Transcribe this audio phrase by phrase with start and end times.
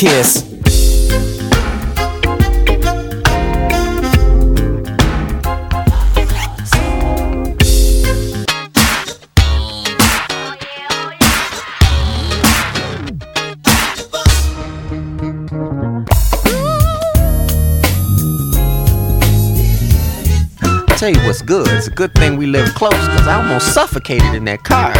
[0.00, 0.46] kiss.
[20.96, 21.68] Tell you what's good.
[21.68, 24.94] It's a good thing we live close because I almost suffocated in that car.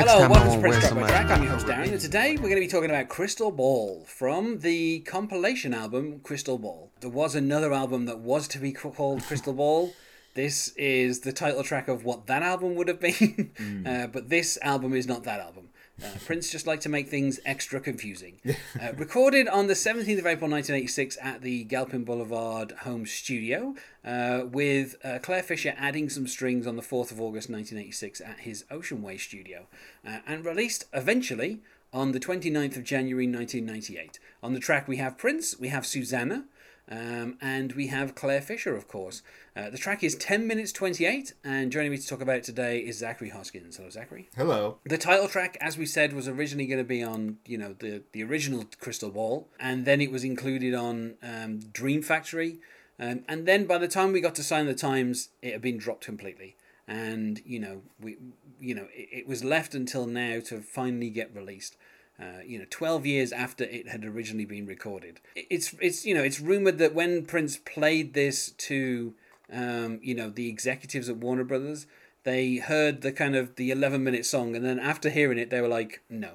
[0.00, 1.30] Next Hello, welcome to Prince Track by Track.
[1.30, 1.66] I'm your host.
[1.66, 6.20] Darren, and today we're going to be talking about Crystal Ball from the compilation album
[6.20, 6.90] Crystal Ball.
[7.00, 9.92] There was another album that was to be called Crystal Ball.
[10.32, 14.56] This is the title track of what that album would have been, uh, but this
[14.62, 15.68] album is not that album.
[16.02, 18.40] Uh, Prince just liked to make things extra confusing.
[18.80, 24.42] Uh, recorded on the 17th of April 1986 at the Galpin Boulevard home studio, uh,
[24.50, 28.64] with uh, Clare Fischer adding some strings on the 4th of August 1986 at his
[28.70, 29.66] Ocean Way studio,
[30.06, 31.60] uh, and released eventually
[31.92, 34.18] on the 29th of January 1998.
[34.42, 36.44] On the track, we have Prince, we have Susannah,
[36.90, 39.22] um, and we have Clare Fischer, of course.
[39.56, 42.78] Uh, the track is 10 minutes 28, and joining me to talk about it today
[42.78, 43.76] is Zachary Hoskins.
[43.76, 44.28] Hello, Zachary.
[44.36, 44.78] Hello.
[44.84, 48.02] The title track, as we said, was originally going to be on, you know, the,
[48.12, 52.58] the original Crystal Ball, and then it was included on um, Dream Factory.
[52.98, 55.78] Um, and then by the time we got to Sign the Times, it had been
[55.78, 56.56] dropped completely.
[56.88, 58.16] And, you know, we,
[58.60, 61.76] you know, it, it was left until now to finally get released.
[62.20, 65.20] Uh, you know, 12 years after it had originally been recorded.
[65.34, 69.14] It's, it's you know, it's rumored that when Prince played this to,
[69.50, 71.86] um, you know, the executives at Warner Brothers,
[72.24, 75.60] they heard the kind of the 11 minute song, and then after hearing it, they
[75.60, 76.32] were like, no.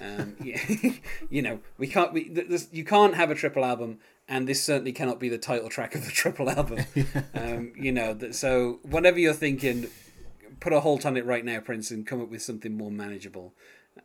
[0.00, 0.60] Um, yeah,
[1.30, 2.12] you know, we can't.
[2.12, 3.98] We this, you can't have a triple album,
[4.28, 6.84] and this certainly cannot be the title track of the triple album.
[7.34, 9.88] um, you know, that, so whatever you're thinking,
[10.60, 13.54] put a halt on it right now, Prince, and come up with something more manageable.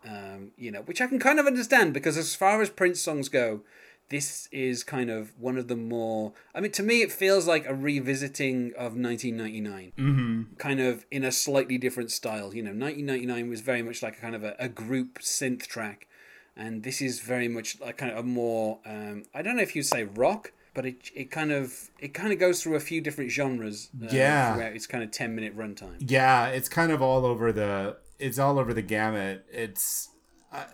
[0.07, 3.27] Um, you know, which I can kind of understand because as far as Prince songs
[3.27, 3.61] go,
[4.09, 6.33] this is kind of one of the more.
[6.53, 10.55] I mean, to me, it feels like a revisiting of 1999, mm-hmm.
[10.57, 12.53] kind of in a slightly different style.
[12.53, 16.07] You know, 1999 was very much like a kind of a, a group synth track,
[16.55, 18.79] and this is very much like kind of a more.
[18.85, 20.51] Um, I don't know if you'd say rock.
[20.75, 23.89] But it, it kind of it kind of goes through a few different genres.
[24.01, 24.55] Uh, Yeah.
[24.59, 25.95] its kind of ten minute runtime.
[25.99, 27.97] Yeah, it's kind of all over the.
[28.19, 29.45] It's all over the gamut.
[29.51, 30.09] It's
[30.51, 30.65] I-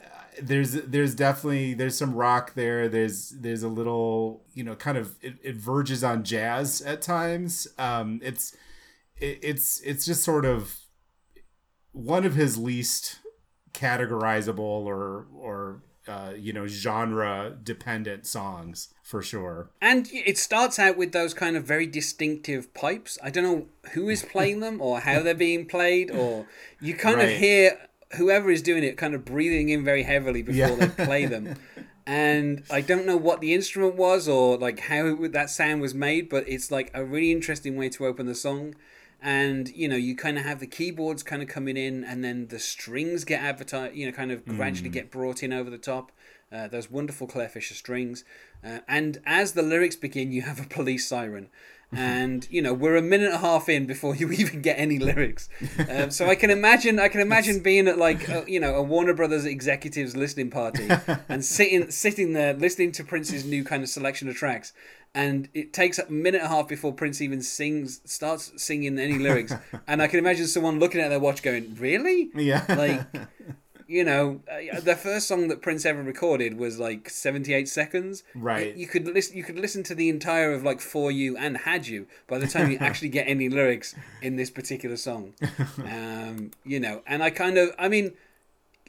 [0.42, 2.90] there's there's definitely there's some rock there.
[2.90, 7.68] There's there's a little you know kind of it, it verges on jazz at times.
[7.78, 8.56] Um, it's
[9.18, 10.76] it, it's it's just sort of
[11.92, 13.20] one of his least
[13.74, 19.70] categorizable or or uh, you know genre dependent songs for sure.
[19.82, 23.18] And it starts out with those kind of very distinctive pipes.
[23.24, 26.48] I don't know who is playing them or how they're being played, or
[26.82, 27.78] you kind of hear
[28.18, 30.86] whoever is doing it kind of breathing in very heavily before Yeah.
[30.88, 31.56] they play them.
[32.08, 35.96] And I don't know what the instrument was or like how it, that sound was
[35.96, 38.76] made, but it's like a really interesting way to open the song.
[39.26, 42.48] And you know, you kind of have the keyboards kind of coming in, and then
[42.50, 43.96] the strings get advertised.
[43.96, 46.12] You know, kind of gradually get brought in over the top.
[46.52, 48.24] Uh, those wonderful Clare Fischer strings,
[48.64, 51.50] uh, and as the lyrics begin, you have a police siren,
[51.92, 55.00] and you know we're a minute and a half in before you even get any
[55.00, 55.50] lyrics.
[55.90, 58.82] Um, so I can imagine, I can imagine being at like a, you know a
[58.82, 60.88] Warner Brothers executives listening party
[61.30, 64.74] and sitting sitting there listening to Prince's new kind of selection of tracks,
[65.14, 69.18] and it takes a minute and a half before Prince even sings starts singing any
[69.18, 69.54] lyrics,
[69.88, 72.66] and I can imagine someone looking at their watch going, "Really?" Yeah.
[72.70, 73.28] like
[73.88, 78.24] you know uh, the first song that prince ever recorded was like 78 seconds.
[78.34, 78.76] Right.
[78.76, 81.88] you could listen you could listen to the entire of like for you and had
[81.88, 85.34] you by the time you actually get any lyrics in this particular song.
[85.78, 88.14] Um you know and i kind of i mean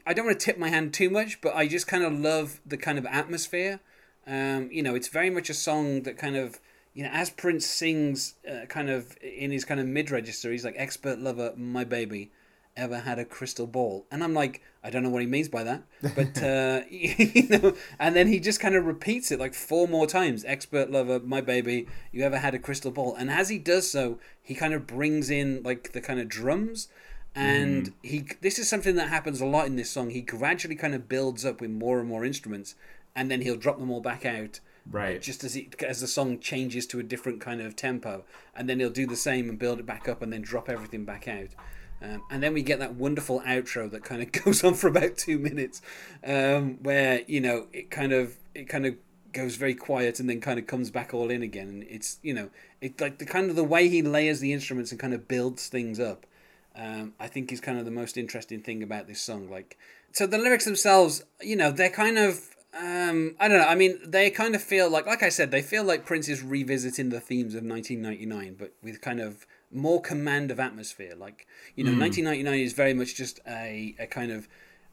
[0.07, 2.61] i don't want to tip my hand too much but i just kind of love
[2.67, 3.81] the kind of atmosphere.
[4.27, 6.61] Um you know it's very much a song that kind of
[6.95, 10.65] you know, as Prince sings, uh, kind of in his kind of mid register, he's
[10.65, 12.31] like, "Expert lover, my baby,
[12.77, 15.65] ever had a crystal ball?" And I'm like, I don't know what he means by
[15.65, 15.83] that,
[16.15, 17.75] but uh, you know.
[17.99, 20.45] And then he just kind of repeats it like four more times.
[20.45, 24.19] "Expert lover, my baby, you ever had a crystal ball?" And as he does so,
[24.43, 26.89] he kind of brings in like the kind of drums.
[27.39, 30.09] And he, this is something that happens a lot in this song.
[30.09, 32.77] He gradually kind of builds up with more and more instruments,
[33.15, 35.21] and then he'll drop them all back out Right.
[35.21, 38.25] just as it as the song changes to a different kind of tempo,
[38.55, 41.05] and then he'll do the same and build it back up, and then drop everything
[41.05, 41.49] back out.
[42.03, 45.17] Um, and then we get that wonderful outro that kind of goes on for about
[45.17, 45.81] two minutes,
[46.25, 48.97] um, where you know it kind of it kind of
[49.33, 51.69] goes very quiet and then kind of comes back all in again.
[51.69, 52.51] And it's you know
[52.81, 55.69] it like the kind of the way he layers the instruments and kind of builds
[55.69, 56.27] things up.
[56.75, 59.49] Um, I think is kind of the most interesting thing about this song.
[59.49, 59.79] Like,
[60.13, 63.67] so the lyrics themselves, you know, they're kind of Um, I don't know.
[63.67, 66.43] I mean, they kind of feel like, like I said, they feel like Prince is
[66.43, 69.47] revisiting the themes of 1999, but with kind of
[69.77, 71.15] more command of atmosphere.
[71.17, 71.47] Like,
[71.77, 74.49] you know, 1999 is very much just a, a kind of,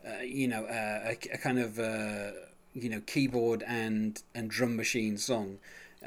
[0.07, 2.31] uh, you know, uh, a, a kind of, uh,
[2.73, 5.57] you know, keyboard and and drum machine song.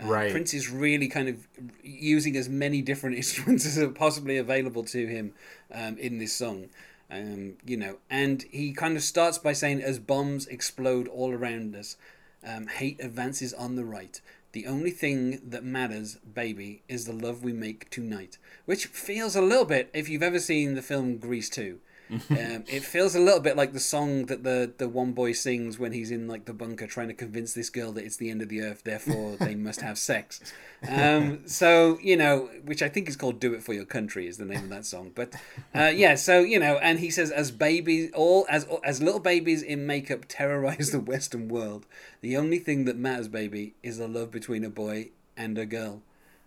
[0.00, 0.30] Uh, Right.
[0.30, 1.48] Prince is really kind of
[1.82, 5.32] using as many different instruments as are possibly available to him
[5.72, 6.68] um, in this song.
[7.10, 11.74] Um, you know, and he kind of starts by saying, "As bombs explode all around
[11.76, 11.96] us,
[12.44, 14.20] um, hate advances on the right.
[14.56, 19.42] The only thing that matters, baby, is the love we make tonight." Which feels a
[19.42, 21.80] little bit, if you've ever seen the film Grease two,
[22.10, 25.78] um, it feels a little bit like the song that the the one boy sings
[25.78, 28.42] when he's in like the bunker trying to convince this girl that it's the end
[28.42, 30.40] of the earth, therefore they must have sex.
[30.88, 34.38] Um, so you know, which I think is called "Do It for Your Country" is
[34.38, 35.10] the name of that song.
[35.14, 35.34] But
[35.74, 39.62] uh, yeah, so you know, and he says, as babies, all as as little babies
[39.62, 41.86] in makeup terrorize the Western world,
[42.20, 46.02] the only thing that matters, baby, is the love between a boy and a girl.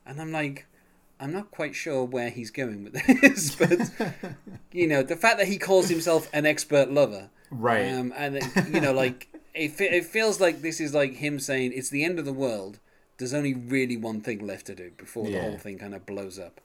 [0.05, 0.65] And I'm like.
[1.19, 3.91] I'm not quite sure where he's going with this, but
[4.71, 7.89] you know, the fact that he calls himself an expert lover, Right.
[7.91, 11.73] Um, and it- you know, like it, it feels like this is like him saying
[11.73, 12.79] it's the end of the world.
[13.17, 16.39] There's only really one thing left to do before the whole thing kind of blows
[16.39, 16.61] up.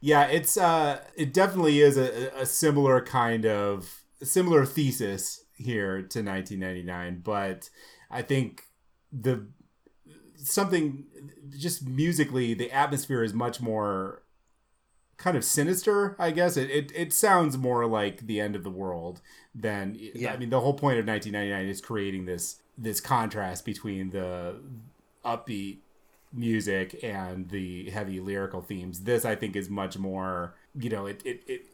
[0.00, 6.22] Yeah, it's uh it definitely is a, a similar kind of similar thesis here to
[6.22, 7.68] 1999, but
[8.10, 8.62] I think
[9.12, 9.48] the
[10.42, 11.04] something
[11.56, 14.22] just musically the atmosphere is much more
[15.16, 16.56] kind of sinister, I guess.
[16.56, 19.20] It it, it sounds more like the end of the world
[19.54, 20.32] than Yeah.
[20.32, 24.56] I mean the whole point of 1999 is creating this this contrast between the
[25.24, 25.78] upbeat
[26.32, 29.00] music and the heavy lyrical themes.
[29.00, 31.66] This I think is much more, you know, it it, it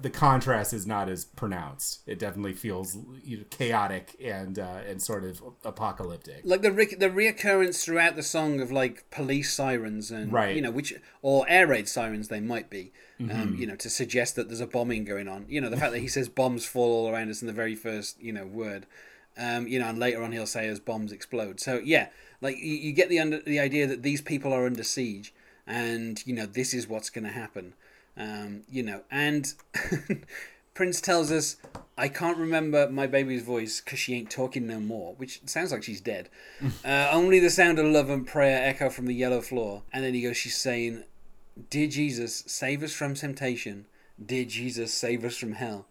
[0.00, 2.00] the contrast is not as pronounced.
[2.06, 6.40] It definitely feels you know, chaotic and uh, and sort of apocalyptic.
[6.44, 10.56] Like the re- the reoccurrence throughout the song of like police sirens and Right.
[10.56, 13.40] you know which or air raid sirens they might be, Mm-hmm.
[13.40, 15.44] um, you know, to suggest that there's a bombing going on.
[15.48, 17.74] You know, the fact that he says bombs fall all around us in the very
[17.74, 18.86] first you know word,
[19.36, 21.60] um, you know, and later on he'll say as bombs explode.
[21.60, 22.08] So yeah,
[22.40, 25.34] like you, you get the under the idea that these people are under siege,
[25.66, 27.74] and you know this is what's going to happen.
[28.20, 29.52] Um, you know, and
[30.74, 31.56] Prince tells us,
[31.96, 35.82] I can't remember my baby's voice because she ain't talking no more, which sounds like
[35.82, 36.28] she's dead.
[36.84, 39.82] uh, only the sound of love and prayer echo from the yellow floor.
[39.90, 41.04] And then he goes, She's saying,
[41.70, 43.86] Dear Jesus, save us from temptation.
[44.24, 45.86] Dear Jesus, save us from hell.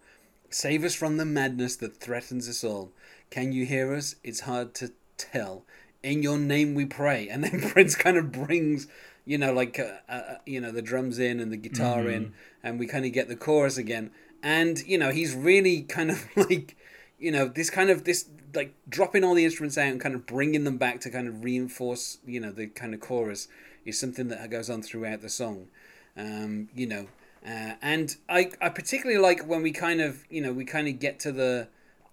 [0.50, 2.92] Save us from the madness that threatens us all.
[3.30, 4.16] Can you hear us?
[4.22, 5.64] It's hard to tell.
[6.02, 7.28] In your name we pray.
[7.28, 8.86] And then Prince kind of brings,
[9.24, 12.32] you know, like, uh, uh, you know, the drums in and the guitar in,
[12.62, 14.10] and we kind of get the chorus again.
[14.42, 16.76] And, you know, he's really kind of like,
[17.18, 20.26] you know, this kind of, this, like, dropping all the instruments out and kind of
[20.26, 23.48] bringing them back to kind of reinforce, you know, the kind of chorus
[23.84, 25.68] is something that goes on throughout the song.
[26.16, 27.06] Um, you know,
[27.46, 30.98] uh, and I, I particularly like when we kind of, you know, we kind of
[30.98, 31.68] get to the,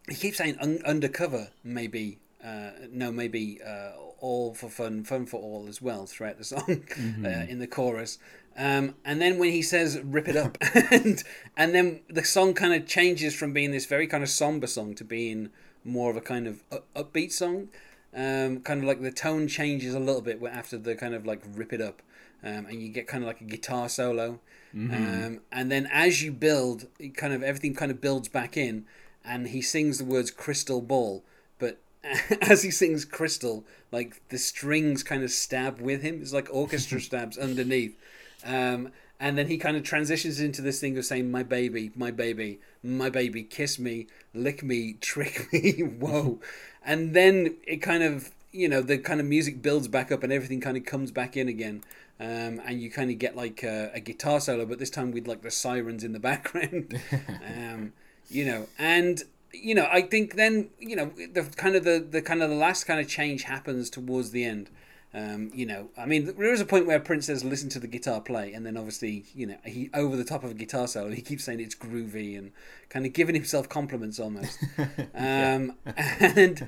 [0.07, 5.41] he keeps saying un- undercover, maybe, uh, no, maybe uh, all for fun, fun for
[5.41, 6.83] all as well throughout the song
[7.25, 8.19] uh, in the chorus.
[8.57, 10.57] Um, and then when he says "rip it up,"
[10.91, 11.23] and
[11.55, 14.95] and then the song kind of changes from being this very kind of somber song
[14.95, 15.49] to being
[15.83, 16.63] more of a kind of
[16.95, 17.69] upbeat song.
[18.15, 21.43] Um, kind of like the tone changes a little bit after the kind of like
[21.53, 22.01] "rip it up,"
[22.43, 24.39] um, and you get kind of like a guitar solo.
[24.73, 28.85] Um, and then as you build, it kind of everything kind of builds back in,
[29.23, 31.23] and he sings the words "crystal ball,"
[31.59, 31.79] but
[32.41, 36.19] as he sings crystal like the strings kind of stab with him.
[36.21, 37.97] It's like orchestra stabs underneath.
[38.45, 42.11] Um, and then he kind of transitions into this thing of saying my baby my
[42.11, 46.39] baby my baby kiss me lick me trick me whoa.
[46.85, 50.31] And then it kind of you know the kind of music builds back up and
[50.31, 51.83] everything kind of comes back in again.
[52.19, 55.27] Um, and you kind of get like a, a guitar solo but this time with
[55.27, 56.99] like the sirens in the background.
[57.45, 57.93] Um,
[58.29, 59.23] you know and
[59.53, 62.55] you know i think then you know the kind of the, the kind of the
[62.55, 64.69] last kind of change happens towards the end.
[65.13, 67.87] Um, you know i mean there is a point where prince says listen to the
[67.87, 71.09] guitar play and then obviously you know he over the top of a guitar solo
[71.11, 72.51] he keeps saying it's groovy and
[72.89, 74.59] kind of giving himself compliments almost.
[75.15, 75.73] Um,
[76.19, 76.67] and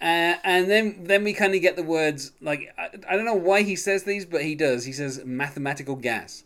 [0.00, 3.34] uh, and then then we kind of get the words like I, I don't know
[3.34, 4.84] why he says these but he does.
[4.84, 6.44] He says mathematical gas.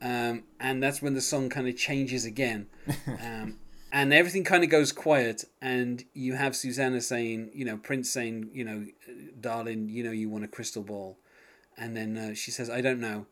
[0.00, 2.66] Um, and that's when the song kind of changes again.
[3.06, 3.58] Um,
[3.92, 8.50] and everything kind of goes quiet and you have susannah saying you know prince saying
[8.52, 8.86] you know
[9.40, 11.18] darling you know you want a crystal ball
[11.76, 13.26] and then uh, she says i don't know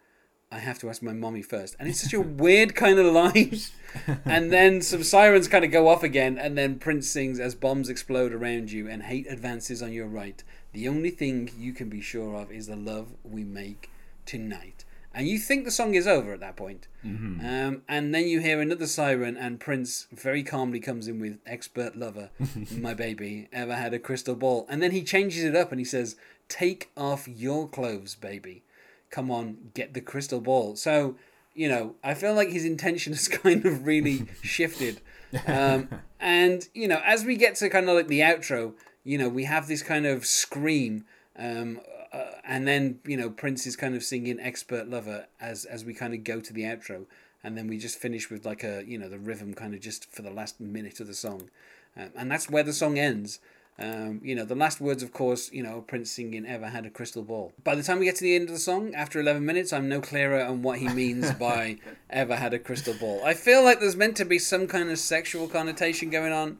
[0.53, 3.59] i have to ask my mommy first and it's such a weird kind of line
[4.25, 7.89] and then some sirens kind of go off again, and then Prince sings as bombs
[7.89, 10.43] explode around you and hate advances on your right.
[10.73, 13.91] The only thing you can be sure of is the love we make
[14.27, 14.85] tonight.
[15.21, 16.89] And you think the song is over at that point.
[17.05, 17.45] Mm-hmm.
[17.45, 21.95] Um, and then you hear another siren, and Prince very calmly comes in with Expert
[21.95, 22.31] Lover,
[22.79, 24.65] my baby, ever had a crystal ball.
[24.71, 26.17] And then he changes it up and he says,
[26.49, 28.63] Take off your clothes, baby.
[29.11, 30.75] Come on, get the crystal ball.
[30.75, 31.17] So,
[31.53, 35.03] you know, I feel like his intention has kind of really shifted.
[35.47, 38.73] Um, and, you know, as we get to kind of like the outro,
[39.05, 41.05] you know, we have this kind of scream.
[41.39, 45.85] Um, uh, and then you know Prince is kind of singing "Expert Lover" as as
[45.85, 47.07] we kind of go to the outro,
[47.43, 50.11] and then we just finish with like a you know the rhythm kind of just
[50.11, 51.51] for the last minute of the song,
[51.97, 53.39] um, and that's where the song ends.
[53.79, 56.91] Um, you know the last words, of course, you know Prince singing "Ever had a
[56.91, 59.47] crystal ball." By the time we get to the end of the song, after eleven
[59.47, 61.79] minutes, I'm no clearer on what he means by
[62.11, 64.99] "ever had a crystal ball." I feel like there's meant to be some kind of
[64.99, 66.59] sexual connotation going on,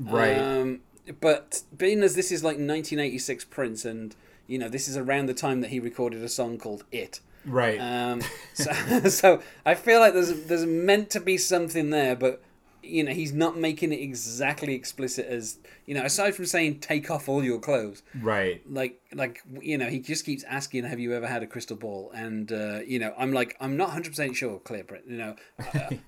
[0.00, 0.38] Right.
[0.38, 0.80] Um,
[1.20, 4.14] but being as this is like 1986 Prince and
[4.50, 7.78] you know, this is around the time that he recorded a song called "It." right.
[7.78, 8.22] Um,
[8.54, 8.72] so,
[9.08, 12.42] so I feel like there's there's meant to be something there, but
[12.82, 16.02] you know, he's not making it exactly explicit as you know.
[16.04, 18.62] Aside from saying "take off all your clothes," right.
[18.70, 22.10] like like you know, he just keeps asking, "Have you ever had a crystal ball?"
[22.14, 25.02] And uh, you know, I'm like, I'm not 100 percent sure, clear, Brett.
[25.06, 25.36] You know,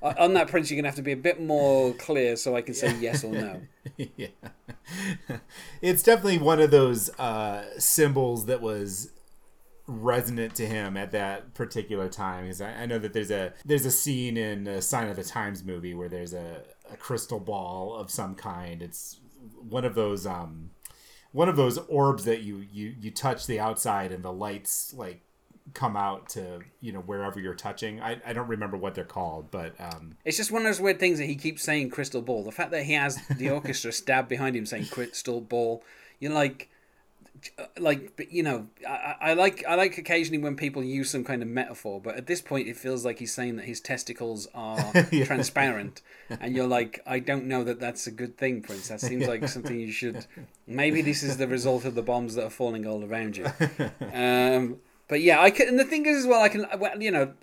[0.03, 2.63] uh, on that Prince, you're gonna have to be a bit more clear so I
[2.63, 3.63] can say yes or no.
[4.17, 4.29] yeah.
[5.83, 9.11] it's definitely one of those uh, symbols that was
[10.01, 13.87] resonant to him at that particular time because I, I know that there's a there's
[13.87, 17.95] a scene in a Sign of the Times movie where there's a, a crystal ball
[17.97, 18.83] of some kind.
[18.83, 19.21] It's
[19.69, 20.71] one of those um
[21.33, 25.23] one of those orbs that you you you touch the outside and the lights like
[25.75, 28.01] come out to you know wherever you're touching.
[28.01, 31.01] I, I don't remember what they're called, but um, It's just one of those weird
[31.01, 32.45] things that he keeps saying crystal ball.
[32.45, 35.83] The fact that he has the orchestra stabbed behind him saying crystal ball,
[36.21, 36.69] you're like,
[37.79, 41.49] like you know, I, I like I like occasionally when people use some kind of
[41.49, 44.93] metaphor, but at this point it feels like he's saying that his testicles are
[45.25, 48.89] transparent, and you're like, I don't know that that's a good thing, Prince.
[48.89, 50.27] That seems like something you should.
[50.67, 53.47] Maybe this is the result of the bombs that are falling all around you.
[54.13, 54.77] Um,
[55.09, 55.69] but yeah, I can.
[55.69, 56.67] And the thing is, as well, I can.
[56.79, 57.35] Well, you know,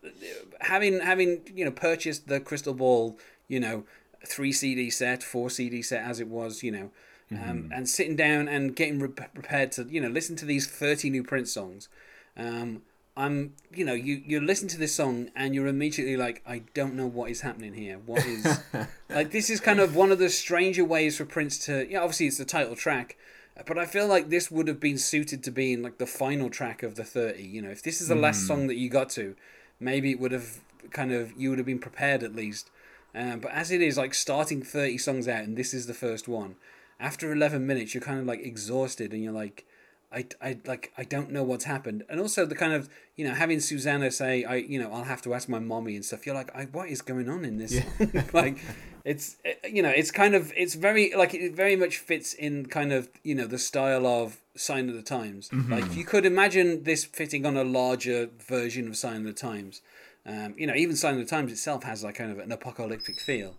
[0.61, 3.83] having having you know purchased the crystal ball, you know,
[4.25, 6.91] three CD set, four CD set as it was, you know,
[7.31, 11.09] um, and sitting down and getting re- prepared to you know listen to these thirty
[11.09, 11.89] new Prince songs.
[12.37, 12.81] Um,
[13.19, 16.93] I'm, you know, you you listen to this song and you're immediately like, I don't
[16.93, 17.99] know what is happening here.
[18.05, 18.61] What is
[19.09, 19.31] like?
[19.31, 22.27] This is kind of one of the stranger ways for Prince to, you know, obviously
[22.27, 23.17] it's the title track,
[23.65, 26.81] but I feel like this would have been suited to being like the final track
[26.81, 27.43] of the 30.
[27.43, 29.35] You know, if this is the last song that you got to,
[29.81, 32.69] maybe it would have kind of, you would have been prepared at least.
[33.13, 36.29] Um, but as it is, like starting 30 songs out and this is the first
[36.29, 36.55] one,
[36.99, 39.65] after 11 minutes, you're kind of like exhausted and you're like,
[40.11, 43.33] I, I like I don't know what's happened, and also the kind of you know
[43.35, 46.25] having Susannah say I you know I'll have to ask my mommy and stuff.
[46.25, 47.77] You're like, I, what is going on in this?
[47.77, 48.23] song?
[48.33, 48.57] like,
[49.05, 49.37] it's
[49.69, 53.09] you know it's kind of it's very like it very much fits in kind of
[53.23, 55.49] you know the style of Sign of the Times.
[55.69, 59.81] Like you could imagine this fitting on a larger version of Sign of the Times.
[60.25, 63.19] Um, you know, even Sign of the Times itself has like kind of an apocalyptic
[63.19, 63.57] feel.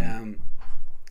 [0.00, 0.40] Um,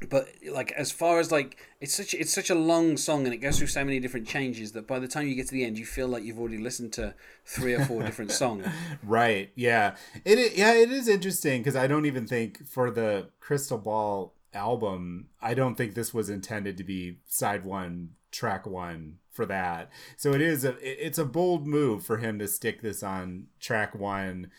[0.10, 3.38] but like as far as like it's such it's such a long song and it
[3.38, 5.78] goes through so many different changes that by the time you get to the end
[5.78, 7.14] you feel like you've already listened to
[7.46, 8.66] three or four different songs
[9.04, 9.52] Right.
[9.56, 9.96] Yeah.
[10.26, 10.58] It.
[10.58, 10.74] Yeah.
[10.74, 15.76] It is interesting because I don't even think for the Crystal Ball album, I don't
[15.76, 19.90] think this was intended to be side one, track one for that.
[20.18, 20.76] So it is a.
[20.82, 24.50] It's a bold move for him to stick this on track one,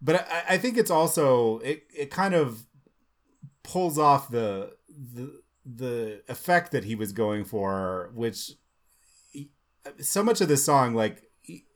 [0.00, 1.84] but I, I think it's also it.
[1.96, 2.66] It kind of
[3.62, 8.52] pulls off the the the effect that he was going for, which
[10.00, 11.22] so much of the song like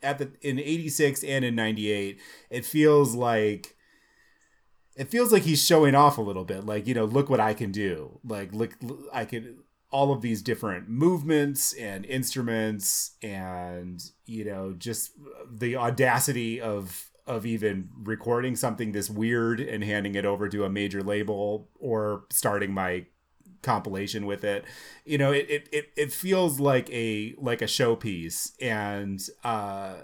[0.02, 2.18] at the in 86 and in 98
[2.50, 3.76] it feels like
[4.96, 6.66] it feels like he's showing off a little bit.
[6.66, 8.18] Like you know look what i can do.
[8.24, 8.74] Like look
[9.12, 9.58] i can
[9.90, 15.12] all of these different movements and instruments and you know just
[15.50, 20.70] the audacity of of even recording something this weird and handing it over to a
[20.70, 23.06] major label or starting my
[23.62, 24.64] compilation with it.
[25.04, 28.52] You know it, it, it, it feels like a like a showpiece.
[28.60, 29.94] And uh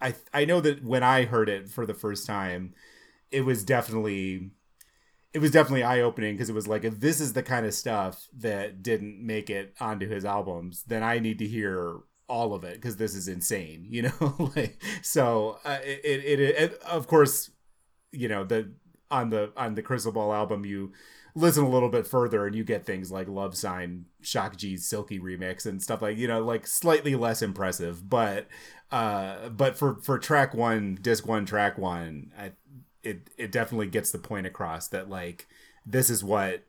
[0.00, 2.74] i i know that when i heard it for the first time
[3.30, 4.50] it was definitely
[5.32, 8.26] it was definitely eye-opening because it was like if this is the kind of stuff
[8.36, 11.98] that didn't make it onto his albums then i need to hear
[12.28, 16.40] all of it because this is insane you know like so uh, it, it, it,
[16.40, 17.50] it of course
[18.12, 18.70] you know the
[19.12, 20.92] on the on the Crystal Ball album, you
[21.34, 25.20] listen a little bit further and you get things like Love Sign, Shock G's Silky
[25.20, 28.48] remix and stuff like you know like slightly less impressive, but
[28.90, 32.52] uh, but for for track one, disc one, track one, I,
[33.02, 35.46] it it definitely gets the point across that like
[35.84, 36.64] this is what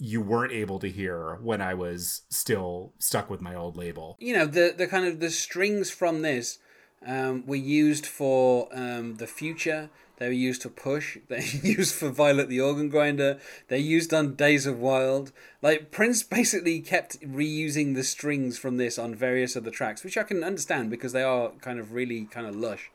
[0.00, 4.16] you weren't able to hear when I was still stuck with my old label.
[4.18, 6.58] You know, the the kind of the strings from this
[7.06, 9.90] um, were used for um, the future.
[10.16, 11.18] They were used to push.
[11.28, 13.38] They're used for Violet the Organ Grinder.
[13.68, 15.32] They're used on Days of Wild.
[15.62, 20.22] Like Prince basically kept reusing the strings from this on various other tracks, which I
[20.22, 22.90] can understand because they are kind of really kind of lush.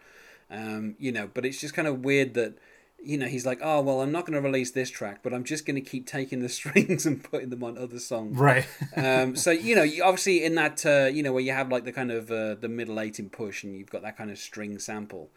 [0.50, 2.56] Um, you know, but it's just kind of weird that
[3.06, 5.44] you know, he's like, oh, well, I'm not going to release this track, but I'm
[5.44, 8.38] just going to keep taking the strings and putting them on other songs.
[8.38, 8.68] Right.
[8.96, 11.92] um, so, you know, obviously in that, uh, you know, where you have like the
[11.92, 14.80] kind of uh, the middle eight in push and you've got that kind of string
[14.80, 15.30] sample,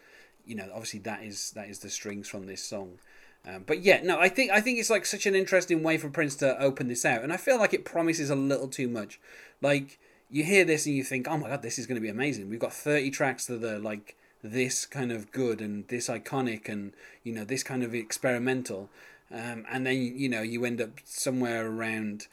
[0.45, 2.99] you know, obviously that is that is the strings from this song.
[3.47, 6.09] Um, but yeah, no, I think I think it's like such an interesting way for
[6.09, 9.19] Prince to open this out, and I feel like it promises a little too much.
[9.61, 9.97] Like
[10.29, 12.49] you hear this and you think, oh my god, this is going to be amazing.
[12.49, 16.93] We've got thirty tracks that are like this kind of good and this iconic and
[17.23, 18.89] you know this kind of experimental
[19.31, 22.27] um, and then you know you end up somewhere around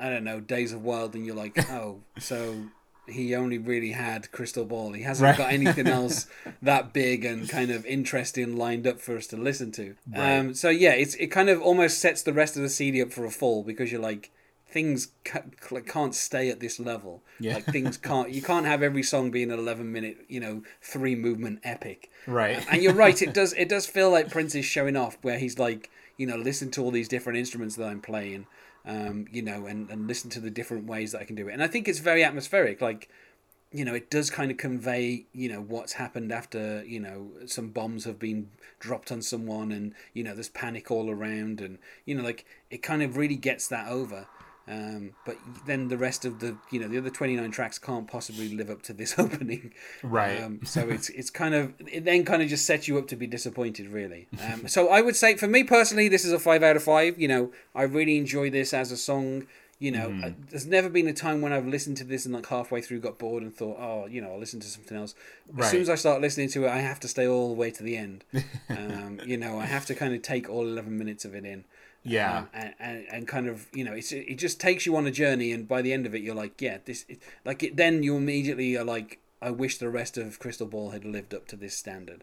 [0.00, 2.66] i don't know days of wild and you're like oh so
[3.08, 5.36] he only really had crystal ball he hasn't right.
[5.36, 6.26] got anything else
[6.62, 10.38] that big and kind of interesting lined up for us to listen to right.
[10.38, 13.12] um, so yeah it's it kind of almost sets the rest of the cd up
[13.12, 14.30] for a fall because you're like
[14.72, 17.22] things can't stay at this level.
[17.38, 17.54] Yeah.
[17.54, 18.30] Like things can't.
[18.30, 22.10] You can't have every song being an eleven minute, you know, three movement epic.
[22.26, 22.64] Right.
[22.70, 23.20] And you're right.
[23.20, 23.52] It does.
[23.52, 26.82] It does feel like Prince is showing off, where he's like, you know, listen to
[26.82, 28.46] all these different instruments that I'm playing,
[28.86, 31.52] um, you know, and and listen to the different ways that I can do it.
[31.52, 32.80] And I think it's very atmospheric.
[32.80, 33.08] Like,
[33.72, 37.68] you know, it does kind of convey, you know, what's happened after, you know, some
[37.68, 42.14] bombs have been dropped on someone and, you know, there's panic all around and, you
[42.14, 44.26] know, like it kind of really gets that over.
[44.68, 48.54] Um, but then the rest of the you know the other 29 tracks can't possibly
[48.54, 49.72] live up to this opening.
[50.02, 50.40] Right.
[50.40, 53.16] Um, so it's it's kind of it then kind of just sets you up to
[53.16, 54.28] be disappointed really.
[54.52, 57.18] Um, so i would say for me personally this is a five out of five.
[57.18, 59.46] You know i really enjoy this as a song.
[59.80, 60.34] You know mm.
[60.50, 63.18] there's never been a time when i've listened to this and like halfway through got
[63.18, 65.16] bored and thought oh you know i'll listen to something else.
[65.48, 65.70] As right.
[65.72, 67.82] soon as i start listening to it i have to stay all the way to
[67.82, 68.24] the end.
[68.70, 71.64] Um, you know i have to kind of take all 11 minutes of it in
[72.04, 75.06] yeah um, and, and, and kind of you know it's it just takes you on
[75.06, 77.76] a journey and by the end of it you're like yeah this it, like it
[77.76, 81.48] then you immediately are like I wish the rest of Crystal Ball had lived up
[81.48, 82.22] to this standard.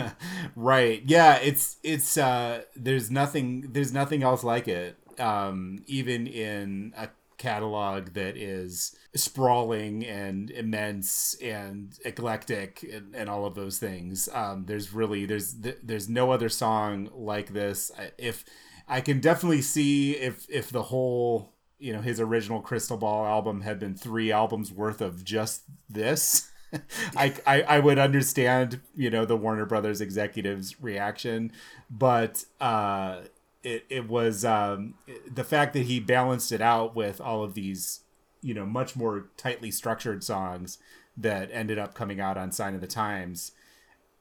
[0.54, 1.02] right.
[1.06, 4.98] Yeah, it's it's uh there's nothing there's nothing else like it.
[5.18, 13.46] Um even in a catalog that is sprawling and immense and eclectic and, and all
[13.46, 14.28] of those things.
[14.34, 17.90] Um there's really there's there's no other song like this.
[18.18, 18.44] If
[18.88, 23.60] I can definitely see if if the whole you know his original Crystal Ball album
[23.60, 26.50] had been three albums worth of just this.
[27.16, 31.52] I, I I would understand you know the Warner Brothers executives reaction,
[31.90, 33.22] but uh,
[33.62, 34.94] it it was um,
[35.30, 38.00] the fact that he balanced it out with all of these
[38.40, 40.78] you know much more tightly structured songs
[41.16, 43.52] that ended up coming out on Sign of the Times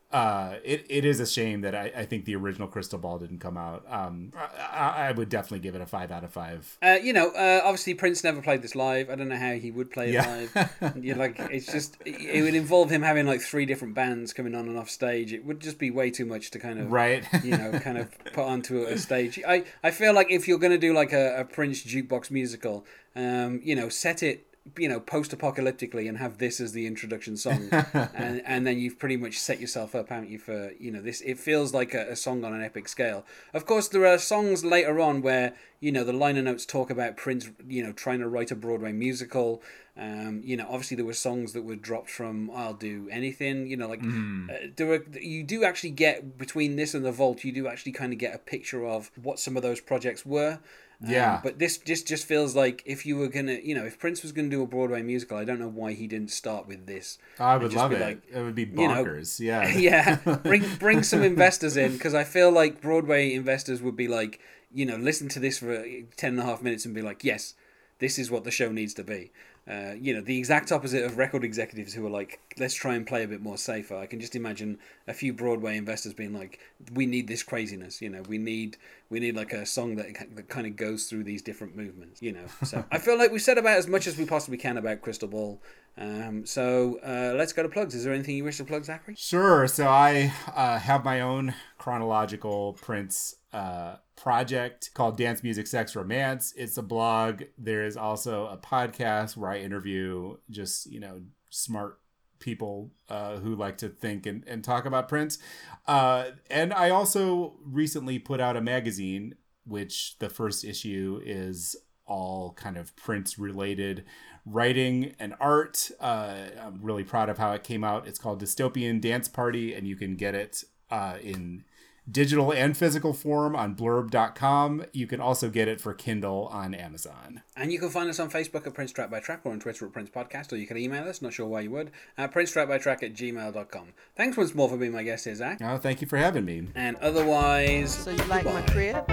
[0.09, 3.39] uh, it, it is a shame that I, I think the original Crystal Ball didn't
[3.39, 3.85] come out.
[3.89, 6.77] Um, I, I would definitely give it a five out of five.
[6.81, 9.09] Uh, you know, uh, obviously Prince never played this live.
[9.09, 10.47] I don't know how he would play it yeah.
[10.55, 10.97] live.
[11.03, 14.69] You're like, it's just it would involve him having like three different bands coming on
[14.69, 15.33] and off stage.
[15.33, 17.25] It would just be way too much to kind of right.
[17.43, 19.41] you know, kind of put onto a stage.
[19.45, 22.85] I I feel like if you're going to do like a, a Prince jukebox musical,
[23.13, 24.46] um, you know, set it
[24.77, 27.69] you know post-apocalyptically and have this as the introduction song.
[28.13, 31.21] And and then you've pretty much set yourself up haven't you for you know this
[31.21, 33.25] it feels like a, a, song on an epic scale.
[33.53, 37.17] Of course there are songs later on where you know the liner notes talk about
[37.17, 39.61] prince you know trying to write a broadway musical.
[39.99, 43.75] Um, you know obviously there were songs that were dropped from i'll do anything you
[43.75, 44.47] know like mm.
[44.47, 47.93] uh, there are you do actually get between this and the vault you do actually
[47.93, 50.59] kind of get a picture of what some of those projects were
[51.01, 51.35] yeah.
[51.35, 54.23] Um, but this just just feels like if you were gonna, you know, if Prince
[54.23, 57.17] was gonna do a Broadway musical, I don't know why he didn't start with this.
[57.39, 58.01] I would love it.
[58.01, 59.39] Like, it would be bonkers.
[59.39, 60.17] You know, yeah.
[60.25, 60.35] yeah.
[60.43, 64.39] Bring bring some investors in because I feel like Broadway investors would be like,
[64.73, 67.53] you know, listen to this for 10 and a half minutes and be like, yes,
[67.99, 69.31] this is what the show needs to be.
[69.69, 73.05] Uh, you know, the exact opposite of record executives who are like, let's try and
[73.05, 73.95] play a bit more safer.
[73.95, 76.59] I can just imagine a few Broadway investors being like,
[76.93, 78.01] we need this craziness.
[78.01, 78.77] You know, we need
[79.09, 82.21] we need like a song that, that kind of goes through these different movements.
[82.21, 84.77] You know, so I feel like we've said about as much as we possibly can
[84.77, 85.61] about Crystal Ball.
[85.99, 87.95] Um, so uh, let's go to plugs.
[87.95, 89.15] Is there anything you wish to plug, Zachary?
[89.17, 89.67] Sure.
[89.67, 96.53] So I uh, have my own chronological Prince uh, project called Dance Music Sex Romance.
[96.55, 97.43] It's a blog.
[97.57, 101.97] There is also a podcast where I interview just, you know, smart
[102.39, 105.39] people uh, who like to think and, and talk about Prince.
[105.87, 112.53] Uh, and I also recently put out a magazine, which the first issue is all
[112.53, 114.05] kind of Prince related
[114.45, 115.91] writing and art.
[115.99, 118.07] Uh, I'm really proud of how it came out.
[118.07, 121.65] It's called Dystopian Dance Party, and you can get it uh, in
[122.09, 124.85] digital and physical form on blurb.com.
[124.93, 127.41] You can also get it for Kindle on Amazon.
[127.55, 129.85] And you can find us on Facebook at Prince Track by Track or on Twitter
[129.85, 133.03] at Prince Podcast, or you can email us, not sure why you would, at princetrackbytrack
[133.03, 133.93] at gmail.com.
[134.15, 135.59] Thanks once more for being my guest here, Zach.
[135.61, 136.67] Oh, thank you for having me.
[136.75, 137.93] And otherwise.
[137.93, 139.03] So you like my crib?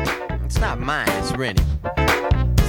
[0.44, 1.66] It's not mine, it's rented.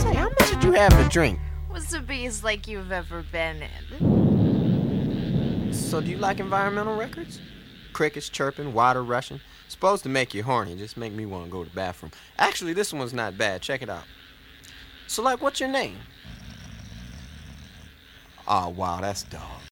[0.01, 1.39] Say, how much did you have to drink?
[1.71, 5.73] Was the bees like you've ever been in?
[5.73, 7.39] So do you like environmental records?
[7.95, 9.39] Crickets chirping, water rushing.
[9.69, 12.11] Supposed to make you horny, just make me want to go to the bathroom.
[12.37, 13.61] Actually, this one's not bad.
[13.61, 14.03] Check it out.
[15.07, 15.95] So, like, what's your name?
[18.45, 19.61] Oh, wow, that's dog.